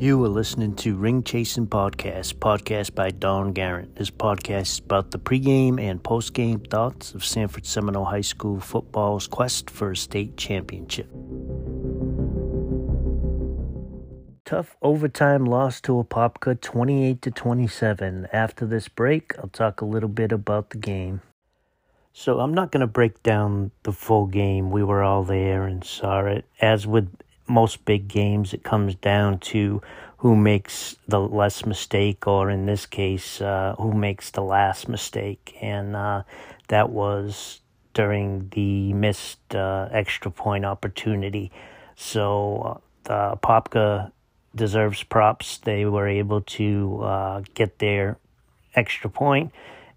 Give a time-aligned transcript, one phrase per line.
[0.00, 3.96] You are listening to Ring Chasing Podcast, podcast by Don Garrett.
[3.96, 9.26] This podcast is about the pregame and postgame thoughts of Sanford Seminole High School football's
[9.26, 11.08] quest for a state championship.
[14.44, 18.28] Tough overtime loss to Apopka 28 to 27.
[18.32, 21.22] After this break, I'll talk a little bit about the game.
[22.12, 24.70] So I'm not going to break down the full game.
[24.70, 26.44] We were all there and saw it.
[26.60, 27.12] As with
[27.48, 29.82] most big games, it comes down to
[30.18, 35.56] who makes the less mistake, or in this case, uh, who makes the last mistake.
[35.60, 36.22] And uh,
[36.68, 37.60] that was
[37.94, 41.50] during the missed uh, extra point opportunity.
[41.96, 44.12] So uh, the Popka
[44.54, 45.58] deserves props.
[45.58, 48.18] They were able to uh, get their
[48.74, 49.52] extra point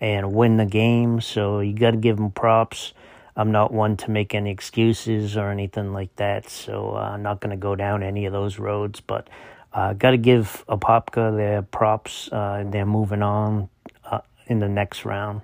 [0.00, 1.20] and win the game.
[1.20, 2.94] So you got to give them props.
[3.36, 7.40] I'm not one to make any excuses or anything like that, so uh, I'm not
[7.40, 9.00] going to go down any of those roads.
[9.00, 9.28] But
[9.72, 12.28] I uh, got to give Apopka their props.
[12.30, 13.68] Uh, they're moving on
[14.04, 15.40] uh, in the next round.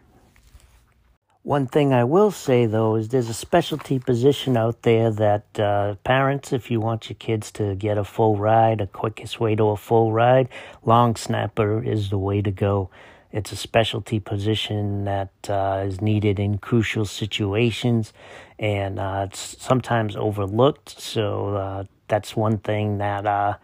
[1.42, 5.94] One thing I will say though is there's a specialty position out there that uh,
[6.04, 9.64] parents, if you want your kids to get a full ride, the quickest way to
[9.68, 10.50] a full ride,
[10.84, 12.90] long snapper is the way to go.
[13.32, 18.12] It's a specialty position that uh, is needed in crucial situations,
[18.58, 21.00] and uh, it's sometimes overlooked.
[21.00, 23.54] So uh, that's one thing that uh,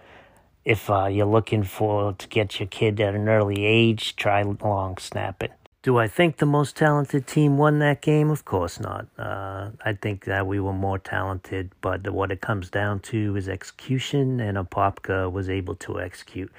[0.65, 4.99] if uh, you're looking for to get your kid at an early age, try long
[4.99, 5.51] snapping.
[5.83, 8.29] Do I think the most talented team won that game?
[8.31, 9.07] Of course not.
[9.17, 13.49] Uh, I think that we were more talented, but what it comes down to is
[13.49, 16.51] execution, and Apopka was able to execute.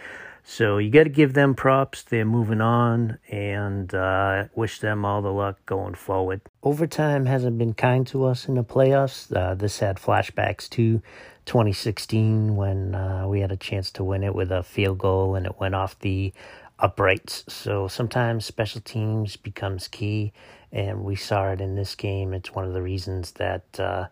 [0.50, 2.04] So you got to give them props.
[2.04, 6.40] They're moving on and uh, wish them all the luck going forward.
[6.64, 9.36] Overtime hasn't been kind to us in the playoffs.
[9.36, 11.02] Uh, this had flashbacks to
[11.48, 15.46] 2016 when uh, we had a chance to win it with a field goal and
[15.46, 16.32] it went off the
[16.80, 17.44] uprights.
[17.50, 20.32] So sometimes special teams becomes key,
[20.72, 22.34] and we saw it in this game.
[22.34, 24.08] It's one of the reasons that uh,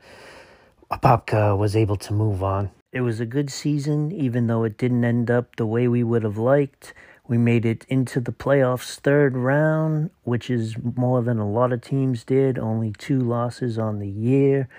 [0.92, 2.72] Apopka was able to move on.
[2.96, 6.24] It was a good season, even though it didn't end up the way we would
[6.24, 6.94] have liked.
[7.28, 11.82] We made it into the playoffs third round, which is more than a lot of
[11.82, 12.58] teams did.
[12.58, 14.70] Only two losses on the year.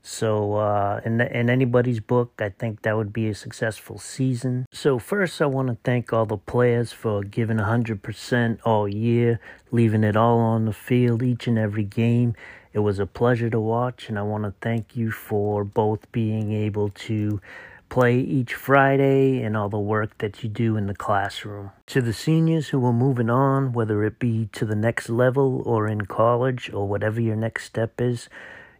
[0.00, 4.64] So, uh, in, the, in anybody's book, I think that would be a successful season.
[4.72, 9.38] So, first, I want to thank all the players for giving 100% all year,
[9.70, 12.34] leaving it all on the field each and every game.
[12.78, 16.52] It was a pleasure to watch, and I want to thank you for both being
[16.52, 17.40] able to
[17.88, 21.72] play each Friday and all the work that you do in the classroom.
[21.88, 25.88] To the seniors who are moving on, whether it be to the next level or
[25.88, 28.28] in college or whatever your next step is,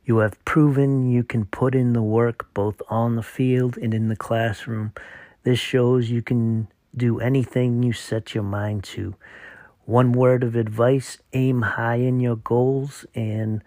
[0.04, 4.06] you have proven you can put in the work both on the field and in
[4.06, 4.92] the classroom.
[5.42, 9.16] This shows you can do anything you set your mind to.
[9.87, 13.60] One word of advice aim high in your goals and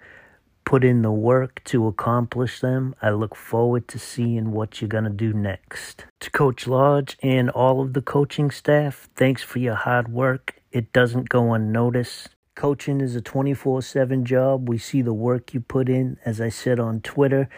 [0.72, 2.96] put in the work to accomplish them.
[3.02, 6.06] I look forward to seeing what you're going to do next.
[6.22, 10.62] To Coach Lodge and all of the coaching staff, thanks for your hard work.
[10.72, 12.30] It doesn't go unnoticed.
[12.56, 14.70] Coaching is a 24 7 job.
[14.70, 16.18] We see the work you put in.
[16.24, 17.50] As I said on Twitter,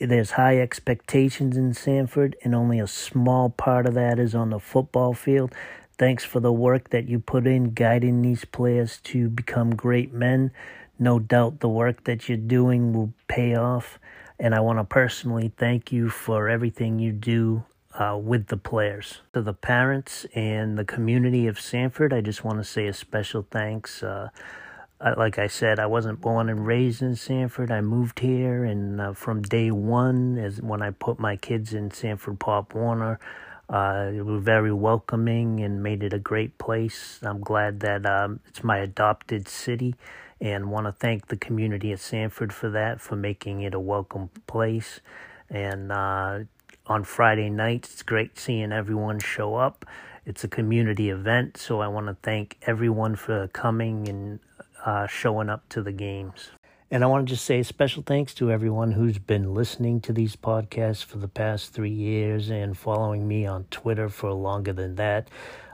[0.00, 4.58] there's high expectations in Sanford, and only a small part of that is on the
[4.58, 5.54] football field.
[6.00, 10.50] Thanks for the work that you put in guiding these players to become great men.
[11.00, 13.98] No doubt the work that you're doing will pay off.
[14.38, 19.20] And I want to personally thank you for everything you do uh, with the players.
[19.32, 23.46] To the parents and the community of Sanford, I just want to say a special
[23.50, 24.02] thanks.
[24.02, 24.28] Uh,
[25.16, 27.70] like I said, I wasn't born and raised in Sanford.
[27.72, 31.90] I moved here, and uh, from day one, as when I put my kids in
[31.90, 33.18] Sanford Pop Warner,
[33.70, 37.18] uh, it was very welcoming and made it a great place.
[37.22, 39.94] I'm glad that um, it's my adopted city
[40.40, 44.30] and want to thank the community at Sanford for that, for making it a welcome
[44.46, 45.00] place.
[45.50, 46.40] And uh,
[46.86, 49.84] on Friday nights, it's great seeing everyone show up.
[50.24, 54.40] It's a community event, so I want to thank everyone for coming and
[54.84, 56.50] uh, showing up to the games.
[56.92, 60.12] And I want to just say a special thanks to everyone who's been listening to
[60.12, 64.96] these podcasts for the past three years and following me on Twitter for longer than
[64.96, 65.28] that.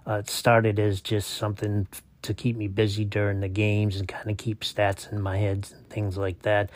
[0.06, 1.88] Uh, it started as just something
[2.26, 5.68] to keep me busy during the games and kind of keep stats in my head
[5.72, 6.70] and things like that.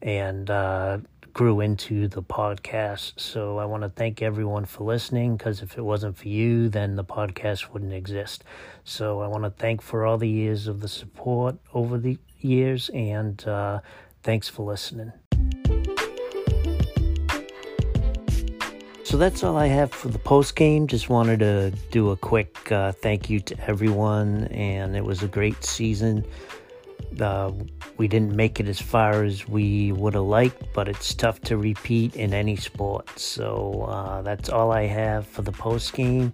[0.00, 0.98] And uh,
[1.32, 3.14] grew into the podcast.
[3.16, 6.96] So I want to thank everyone for listening because if it wasn't for you, then
[6.96, 8.44] the podcast wouldn't exist.
[8.84, 12.90] So I want to thank for all the years of the support over the years,
[12.90, 13.80] and uh,
[14.22, 15.12] thanks for listening.
[19.12, 20.86] So that's all I have for the post game.
[20.86, 25.28] Just wanted to do a quick uh, thank you to everyone, and it was a
[25.28, 26.24] great season.
[27.20, 27.52] Uh,
[27.98, 31.58] we didn't make it as far as we would have liked, but it's tough to
[31.58, 33.06] repeat in any sport.
[33.18, 36.32] So uh, that's all I have for the post game.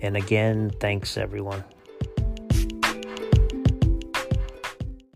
[0.00, 1.64] And again, thanks everyone.